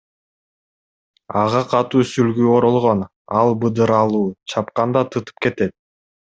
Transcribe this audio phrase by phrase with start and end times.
[1.41, 3.05] Ага катуу сүлгү оролгон,
[3.43, 5.81] ал быдыралуу, чапканда тытып кетет.